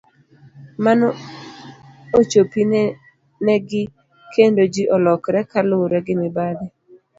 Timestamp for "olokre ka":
4.95-5.59